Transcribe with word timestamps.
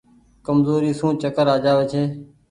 ڪمزوري 0.45 0.91
سون 0.99 1.13
چڪر 1.21 1.45
آ 1.53 1.55
جآوي 1.63 1.85
ڇي۔ 1.91 2.03